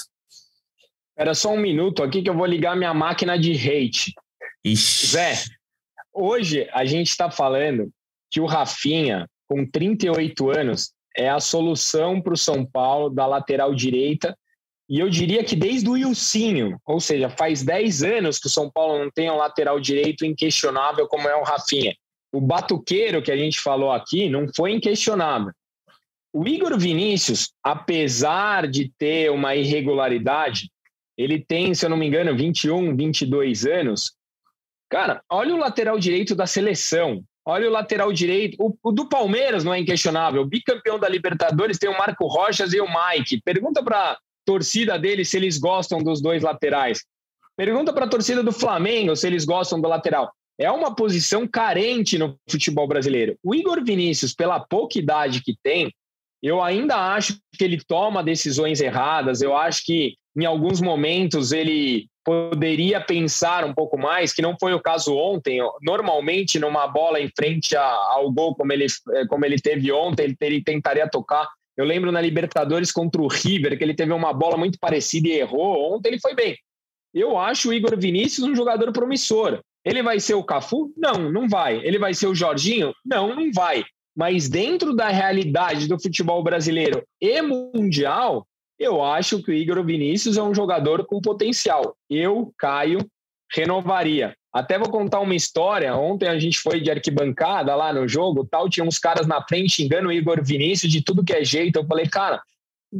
[1.16, 4.14] Era só um minuto aqui que eu vou ligar minha máquina de hate.
[4.64, 5.06] Ixi.
[5.08, 5.34] Zé,
[6.12, 7.90] hoje a gente está falando
[8.30, 13.74] que o Rafinha, com 38 anos, é a solução para o São Paulo da lateral
[13.74, 14.36] direita.
[14.88, 18.70] E eu diria que desde o Ilcinho, ou seja, faz 10 anos que o São
[18.70, 21.94] Paulo não tem um lateral direito inquestionável como é o Rafinha.
[22.32, 25.52] O Batuqueiro, que a gente falou aqui, não foi inquestionável.
[26.32, 30.70] O Igor Vinícius, apesar de ter uma irregularidade,
[31.16, 34.12] ele tem, se eu não me engano, 21, 22 anos.
[34.88, 37.22] Cara, olha o lateral direito da seleção.
[37.44, 38.56] Olha o lateral direito.
[38.58, 40.42] O, o, do Palmeiras não é inquestionável.
[40.42, 43.40] O bicampeão da Libertadores tem o Marco Rochas e o Mike.
[43.42, 47.04] Pergunta para a torcida dele se eles gostam dos dois laterais.
[47.56, 50.30] Pergunta para a torcida do Flamengo se eles gostam do lateral.
[50.58, 53.36] É uma posição carente no futebol brasileiro.
[53.42, 55.92] O Igor Vinícius, pela pouca idade que tem,
[56.42, 59.40] eu ainda acho que ele toma decisões erradas.
[59.42, 64.72] Eu acho que em alguns momentos ele poderia pensar um pouco mais, que não foi
[64.72, 65.58] o caso ontem.
[65.82, 70.36] Normalmente, numa bola em frente ao gol, como ele, eh, como ele teve ontem, ele,
[70.40, 71.48] ele tentaria tocar.
[71.76, 75.40] Eu lembro na Libertadores contra o River, que ele teve uma bola muito parecida e
[75.40, 75.94] errou.
[75.94, 76.56] Ontem ele foi bem.
[77.14, 79.60] Eu acho o Igor Vinícius um jogador promissor.
[79.84, 80.92] Ele vai ser o Cafu?
[80.96, 81.78] Não, não vai.
[81.84, 82.92] Ele vai ser o Jorginho?
[83.04, 83.84] Não, não vai.
[84.14, 88.44] Mas dentro da realidade do futebol brasileiro e mundial,
[88.78, 91.96] eu acho que o Igor Vinícius é um jogador com potencial.
[92.08, 92.98] Eu, Caio,
[93.50, 94.34] renovaria.
[94.52, 95.94] Até vou contar uma história.
[95.94, 99.74] Ontem a gente foi de arquibancada lá no jogo, tal, tinha uns caras na frente
[99.74, 101.78] xingando o Igor Vinícius de tudo que é jeito.
[101.78, 102.40] Eu falei, cara,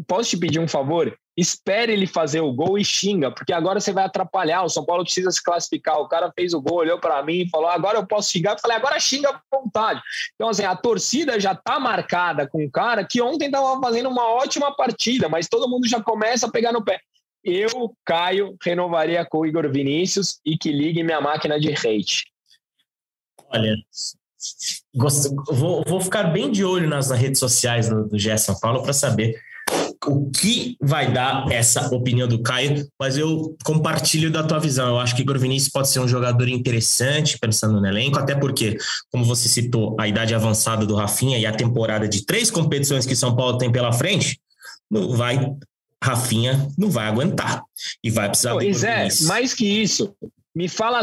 [0.07, 1.17] posso te pedir um favor?
[1.39, 4.65] espere ele fazer o gol e xinga, porque agora você vai atrapalhar.
[4.65, 6.01] O São Paulo precisa se classificar.
[6.01, 8.55] O cara fez o gol, olhou para mim e falou: agora eu posso xingar.
[8.55, 10.03] Eu falei: agora xinga à vontade.
[10.35, 14.29] Então, assim, a torcida já tá marcada com o cara que ontem estava fazendo uma
[14.29, 17.01] ótima partida, mas todo mundo já começa a pegar no pé.
[17.45, 22.25] Eu, Caio, renovaria com o Igor Vinícius e que ligue minha máquina de hate.
[23.49, 23.77] Olha,
[25.53, 28.93] vou, vou ficar bem de olho nas redes sociais do, do GE São Paulo para
[28.93, 29.41] saber
[30.09, 34.89] o que vai dar essa opinião do Caio, mas eu compartilho da tua visão.
[34.89, 38.77] Eu acho que Igor Vinícius pode ser um jogador interessante, pensando no elenco, até porque,
[39.11, 43.15] como você citou, a idade avançada do Rafinha e a temporada de três competições que
[43.15, 44.41] São Paulo tem pela frente,
[44.91, 45.53] não vai.
[46.03, 47.61] Rafinha não vai aguentar
[48.05, 50.15] e vai precisar pois é, mais que isso,
[50.55, 51.01] me fala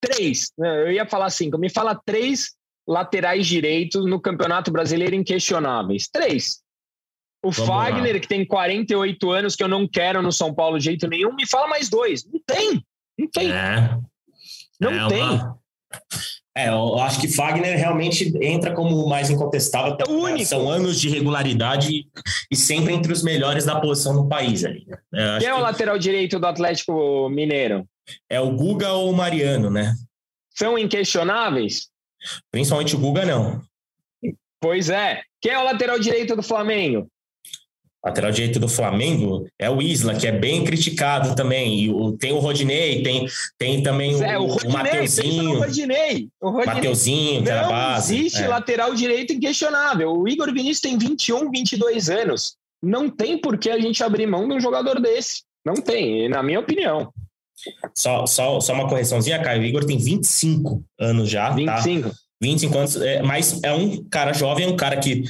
[0.00, 2.54] três, né, eu ia falar cinco, me fala três
[2.86, 6.08] laterais direitos no Campeonato Brasileiro inquestionáveis.
[6.12, 6.60] Três.
[7.42, 8.20] O Vamos Fagner, lá.
[8.20, 11.46] que tem 48 anos, que eu não quero no São Paulo de jeito nenhum, me
[11.46, 12.24] fala mais dois.
[12.24, 12.84] Não tem.
[13.18, 13.50] Não tem.
[13.50, 13.98] É.
[14.80, 15.22] Não é tem.
[15.22, 15.58] Uma...
[16.56, 19.96] É, eu acho que Fagner realmente entra como o mais incontestável.
[19.98, 20.44] É o único.
[20.44, 22.06] São anos de regularidade
[22.50, 24.84] e sempre entre os melhores da posição no país ali.
[25.14, 25.62] É, Quem é o que...
[25.62, 27.86] lateral direito do Atlético Mineiro?
[28.28, 29.94] É o Guga ou o Mariano, né?
[30.50, 31.88] São inquestionáveis?
[32.50, 33.62] Principalmente o Guga, não.
[34.60, 35.22] Pois é.
[35.40, 37.08] Quem é o lateral direito do Flamengo?
[38.04, 41.78] Lateral direito do Flamengo é o Isla, que é bem criticado também.
[41.80, 43.26] E o, tem o Rodinei, tem,
[43.58, 45.50] tem também o, é, o, Rodinei, o Mateuzinho.
[45.50, 46.28] O Rodinei.
[46.40, 46.74] O Rodinei.
[46.74, 48.18] Mateuzinho, que era base.
[48.18, 48.48] existe é.
[48.48, 50.12] lateral direito inquestionável.
[50.12, 52.56] O Igor Vinícius tem 21, 22 anos.
[52.82, 55.42] Não tem por que a gente abrir mão de um jogador desse.
[55.64, 57.12] Não tem, na minha opinião.
[57.94, 59.60] Só, só, só uma correçãozinha, Caio.
[59.60, 61.50] O Igor tem 25 anos já.
[61.50, 62.08] 25.
[62.08, 62.14] Tá?
[62.42, 65.24] 25 anos, é, mas é um cara jovem, é um cara que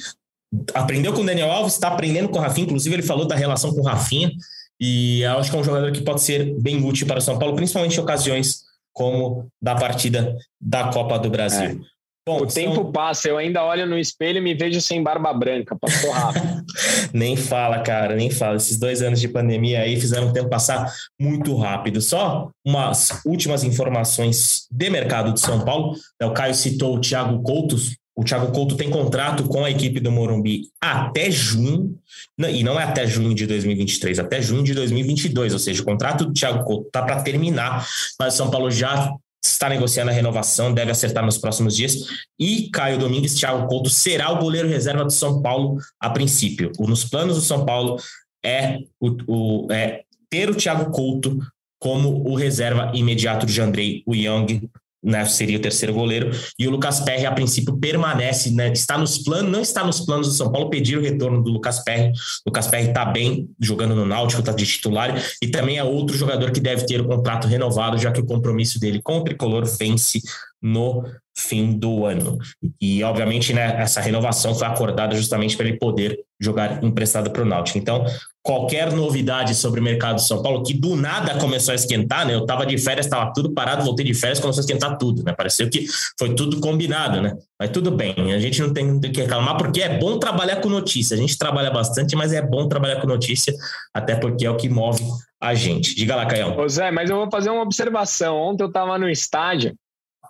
[0.74, 3.72] aprendeu com o Daniel Alves, está aprendendo com o Rafinha, inclusive ele falou da relação
[3.72, 4.32] com o Rafinha,
[4.80, 7.54] e acho que é um jogador que pode ser bem útil para o São Paulo,
[7.54, 11.70] principalmente em ocasiões como da partida da Copa do Brasil.
[11.70, 12.00] É.
[12.26, 12.62] Bom, o são...
[12.62, 16.64] tempo passa, eu ainda olho no espelho e me vejo sem barba branca, passou rápido.
[17.12, 18.56] nem fala, cara, nem fala.
[18.56, 22.00] Esses dois anos de pandemia aí fizeram o tempo passar muito rápido.
[22.00, 25.96] Só umas últimas informações de mercado de São Paulo.
[26.22, 30.12] O Caio citou o Thiago Coutos, o Thiago Couto tem contrato com a equipe do
[30.12, 31.98] Morumbi até junho,
[32.38, 36.26] e não é até junho de 2023, até junho de 2022, ou seja, o contrato
[36.26, 39.10] do Thiago Couto está para terminar, mas o São Paulo já
[39.42, 41.94] está negociando a renovação, deve acertar nos próximos dias.
[42.38, 46.72] E Caio Domingues, Thiago Couto será o goleiro reserva do São Paulo a princípio.
[46.78, 47.96] Nos planos do São Paulo
[48.44, 51.38] é, o, o é ter o Thiago Couto
[51.78, 54.68] como o reserva imediato de Andrei, Young,
[55.02, 59.18] né, seria o terceiro goleiro, e o Lucas Perry, a princípio, permanece, né, está nos
[59.18, 62.10] planos, não está nos planos do São Paulo pedir o retorno do Lucas Perry.
[62.44, 66.16] O Lucas Perry está bem jogando no Náutico, está de titular, e também é outro
[66.16, 69.64] jogador que deve ter o contrato renovado, já que o compromisso dele com o tricolor
[69.78, 70.20] vence
[70.62, 71.04] no
[71.40, 72.38] fim do ano.
[72.80, 77.44] E, obviamente, né, essa renovação foi acordada justamente para ele poder jogar emprestado para o
[77.44, 77.78] Náutico.
[77.78, 78.04] Então,
[78.42, 82.34] qualquer novidade sobre o mercado de São Paulo, que do nada começou a esquentar, né?
[82.34, 85.32] Eu estava de férias, estava tudo parado, voltei de férias, começou a esquentar tudo, né?
[85.32, 85.86] Pareceu que
[86.18, 87.36] foi tudo combinado, né?
[87.58, 90.68] Mas tudo bem, a gente não tem, tem que reclamar, porque é bom trabalhar com
[90.68, 91.14] notícia.
[91.14, 93.54] A gente trabalha bastante, mas é bom trabalhar com notícia,
[93.92, 95.04] até porque é o que move
[95.40, 95.94] a gente.
[95.94, 96.58] Diga lá, Caião.
[96.58, 98.36] Ô Zé, mas eu vou fazer uma observação.
[98.36, 99.74] Ontem eu estava no estádio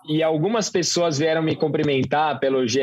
[0.05, 2.79] e algumas pessoas vieram me cumprimentar pelo GE,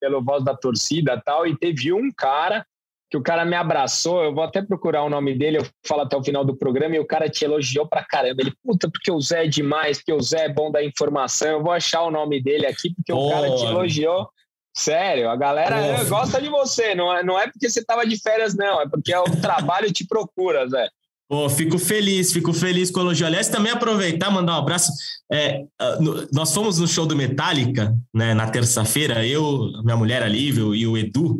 [0.00, 2.64] pelo Voz da Torcida tal, e teve um cara
[3.10, 6.14] que o cara me abraçou, eu vou até procurar o nome dele, eu falo até
[6.16, 8.42] o final do programa, e o cara te elogiou pra caramba.
[8.42, 11.62] Ele, puta, porque o Zé é demais, porque o Zé é bom da informação, eu
[11.62, 14.28] vou achar o nome dele aqui, porque o cara te elogiou.
[14.76, 18.54] Sério, a galera gosta de você, não é, não é porque você tava de férias,
[18.54, 20.88] não, é porque o trabalho te procura, Zé.
[21.28, 23.26] Pô, fico feliz, fico feliz com o elogio.
[23.26, 24.90] Aliás, também aproveitar, mandar um abraço.
[25.30, 25.98] É, ah,
[26.32, 30.96] nós fomos no show do Metallica, né, na terça-feira, eu, minha mulher Alívio e o
[30.96, 31.38] Edu,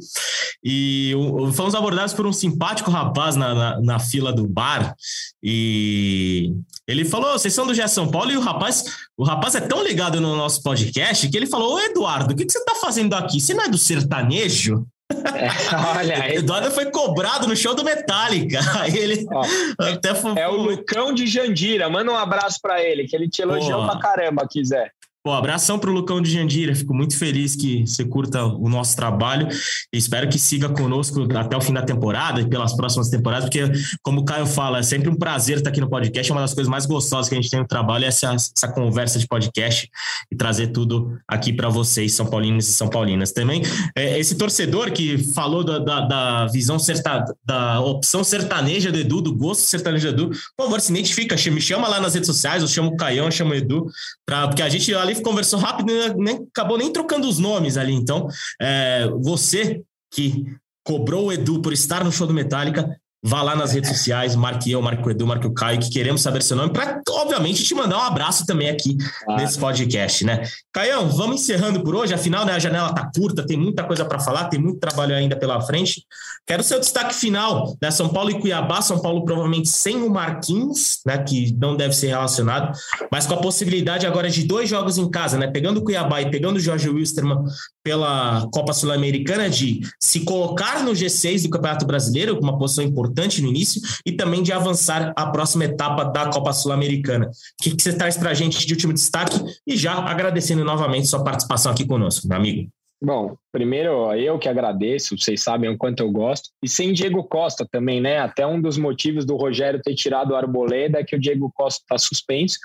[0.62, 1.14] e
[1.54, 4.94] fomos abordados por um simpático rapaz na, na, na, fila do bar,
[5.42, 6.52] e
[6.86, 8.84] ele falou: vocês são do GE São Paulo, e o rapaz,
[9.16, 12.44] o rapaz é tão ligado no nosso podcast que ele falou: Ô Eduardo, o que,
[12.44, 13.40] que você está fazendo aqui?
[13.40, 14.86] Você não é do sertanejo?
[15.10, 16.36] É, olha aí.
[16.36, 18.60] Eduardo foi cobrado no show do Metallica.
[18.78, 19.42] Aí ele Ó,
[19.84, 20.38] até foi...
[20.38, 21.88] É o Lucão de Jandira.
[21.88, 23.90] Manda um abraço para ele, que ele te elogiou Pô.
[23.90, 24.92] pra caramba, quiser.
[25.28, 26.74] Pô, abração para o Lucão de Jandira.
[26.74, 29.46] Fico muito feliz que você curta o nosso trabalho.
[29.92, 34.22] Espero que siga conosco até o fim da temporada e pelas próximas temporadas, porque, como
[34.22, 36.32] o Caio fala, é sempre um prazer estar aqui no podcast.
[36.32, 38.68] É uma das coisas mais gostosas que a gente tem no trabalho é essa, essa
[38.68, 39.90] conversa de podcast
[40.32, 43.30] e trazer tudo aqui para vocês, São Paulinos e São Paulinas.
[43.30, 43.60] Também,
[43.94, 49.20] é, esse torcedor que falou da, da, da visão certa, da opção sertaneja do Edu,
[49.20, 52.62] do gosto sertanejo do Edu, por favor, se identifica, me chama lá nas redes sociais,
[52.62, 53.90] eu chamo o Caião, eu chamo o Edu,
[54.24, 57.94] pra, porque a gente ali conversou rápido, né, nem, acabou nem trocando os nomes ali.
[57.94, 58.28] Então,
[58.60, 60.44] é, você que
[60.84, 64.70] cobrou o Edu por estar no show do Metallica, Vá lá nas redes sociais, marque
[64.70, 67.74] eu, marque o Edu, marque o Caio, que queremos saber seu nome, para, obviamente, te
[67.74, 68.96] mandar um abraço também aqui
[69.28, 69.34] ah.
[69.36, 70.42] nesse podcast, né?
[70.72, 74.20] Caião, vamos encerrando por hoje, afinal, né, a janela tá curta, tem muita coisa para
[74.20, 76.04] falar, tem muito trabalho ainda pela frente.
[76.46, 77.90] Quero seu destaque final, né?
[77.90, 81.18] São Paulo e Cuiabá, São Paulo provavelmente sem o Marquinhos, né?
[81.18, 82.72] Que não deve ser relacionado,
[83.10, 85.48] mas com a possibilidade agora de dois jogos em casa, né?
[85.48, 87.44] Pegando o Cuiabá e pegando o Jorge Wilstermann
[87.82, 93.07] pela Copa Sul-Americana, de se colocar no G6 do Campeonato Brasileiro, com uma posição importante
[93.08, 97.26] importante no início e também de avançar a próxima etapa da Copa Sul-Americana.
[97.26, 99.36] O que, que você traz para a gente de último destaque?
[99.66, 102.68] E já agradecendo novamente sua participação aqui conosco, meu amigo.
[103.00, 106.50] Bom, primeiro eu que agradeço, vocês sabem o quanto eu gosto.
[106.62, 108.18] E sem Diego Costa também, né?
[108.18, 111.80] Até um dos motivos do Rogério ter tirado o Arboleda é que o Diego Costa
[111.82, 112.58] está suspenso.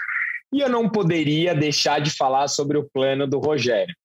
[0.52, 3.96] E eu não poderia deixar de falar sobre o plano do Rogério.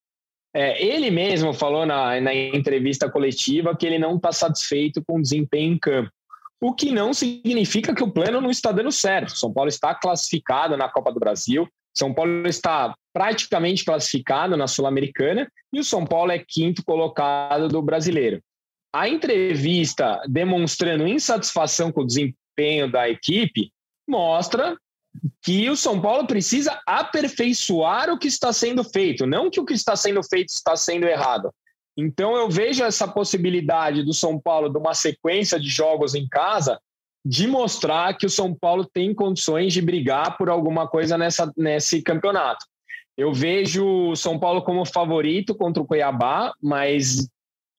[0.55, 5.23] É, ele mesmo falou na, na entrevista coletiva que ele não está satisfeito com o
[5.23, 6.11] desempenho em campo
[6.61, 9.37] o que não significa que o plano não está dando certo.
[9.37, 15.51] São Paulo está classificado na Copa do Brasil, São Paulo está praticamente classificado na Sul-Americana
[15.73, 18.43] e o São Paulo é quinto colocado do brasileiro.
[18.93, 23.71] A entrevista demonstrando insatisfação com o desempenho da equipe
[24.09, 24.77] mostra
[25.43, 29.75] que o São Paulo precisa aperfeiçoar o que está sendo feito, não que o que
[29.75, 31.53] está sendo feito está sendo errado.
[32.01, 36.81] Então eu vejo essa possibilidade do São Paulo, de uma sequência de jogos em casa,
[37.27, 42.01] de mostrar que o São Paulo tem condições de brigar por alguma coisa nessa, nesse
[42.01, 42.65] campeonato.
[43.17, 47.29] Eu vejo o São Paulo como favorito contra o Cuiabá, mas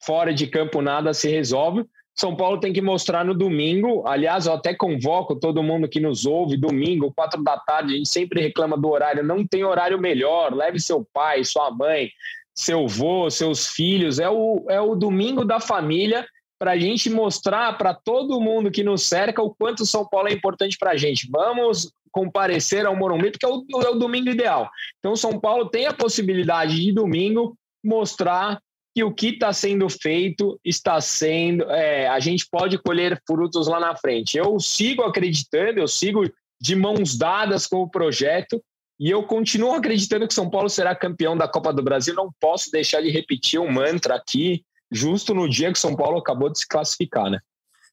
[0.03, 1.85] fora de campo nada se resolve.
[2.13, 4.05] São Paulo tem que mostrar no domingo.
[4.05, 7.93] Aliás, eu até convoco todo mundo que nos ouve, domingo, quatro da tarde.
[7.93, 9.23] A gente sempre reclama do horário.
[9.23, 10.53] Não tem horário melhor.
[10.53, 12.09] Leve seu pai, sua mãe,
[12.59, 14.19] seu avô, seus filhos.
[14.19, 16.27] É o, é o domingo da família
[16.59, 20.33] para a gente mostrar para todo mundo que nos cerca o quanto São Paulo é
[20.33, 21.29] importante para a gente.
[21.31, 24.69] Vamos comparecer ao Morumbi, porque é o, é o domingo ideal.
[24.97, 28.59] Então, São Paulo tem a possibilidade de domingo mostrar
[28.93, 31.63] que o que está sendo feito está sendo.
[31.71, 34.37] É, a gente pode colher frutos lá na frente.
[34.37, 36.29] Eu sigo acreditando, eu sigo
[36.59, 38.61] de mãos dadas com o projeto
[38.99, 42.13] E eu continuo acreditando que São Paulo será campeão da Copa do Brasil.
[42.13, 46.49] Não posso deixar de repetir um mantra aqui, justo no dia que São Paulo acabou
[46.49, 47.39] de se classificar, né?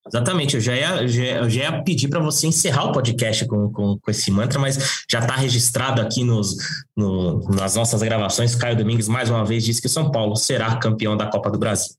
[0.08, 3.98] Exatamente, eu já ia, já, já ia pedir para você encerrar o podcast com, com,
[3.98, 6.56] com, esse mantra, mas já está registrado aqui nos,
[6.96, 8.54] no, nas nossas gravações.
[8.54, 11.94] Caio Domingues, mais uma vez, disse que São Paulo será campeão da Copa do Brasil.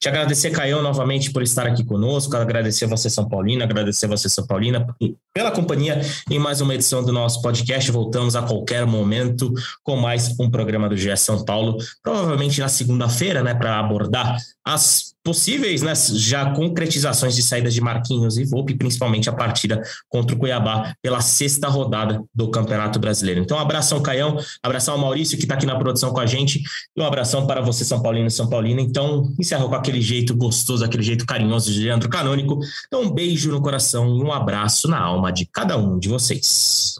[0.00, 4.46] Te agradecer, Caio, novamente por estar aqui conosco, agradecer você, São Paulina, agradecer você, São
[4.46, 4.86] Paulina,
[5.34, 6.00] pela companhia
[6.30, 7.90] em mais uma edição do nosso podcast.
[7.90, 9.52] Voltamos a qualquer momento
[9.82, 15.14] com mais um programa do GE São Paulo, provavelmente na segunda-feira, né, para abordar as
[15.28, 20.38] possíveis né, já concretizações de saídas de Marquinhos e Volpe, principalmente a partida contra o
[20.38, 23.42] Cuiabá pela sexta rodada do Campeonato Brasileiro.
[23.42, 26.62] Então, um abração, Caião, abração ao Maurício, que está aqui na produção com a gente,
[26.96, 28.80] e um abração para você, São Paulino e São Paulina.
[28.80, 32.58] Então, encerro com aquele jeito gostoso, aquele jeito carinhoso de Leandro Canônico.
[32.86, 36.94] Então, um beijo no coração e um abraço na alma de cada um de vocês.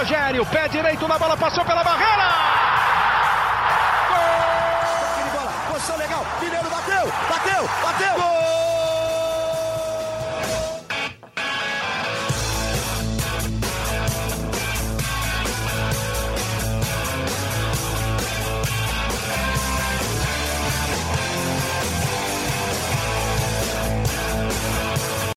[0.00, 2.49] Rogério, pé direito na bola, passou pela barreira!